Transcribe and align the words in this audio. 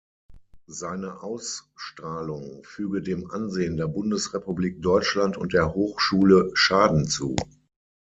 Seine 0.65 1.21
Ausstrahlung 1.21 2.63
füge 2.63 3.03
dem 3.03 3.29
Ansehen 3.29 3.77
der 3.77 3.85
Bundesrepublik 3.87 4.81
Deutschland 4.81 5.37
und 5.37 5.53
der 5.53 5.75
Hochschule 5.75 6.49
Schaden 6.55 7.05
zu. 7.07 7.35